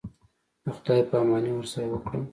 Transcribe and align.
د 0.63 0.65
خداى 0.75 1.01
پاماني 1.09 1.51
ورسره 1.55 1.85
وكړم. 1.89 2.23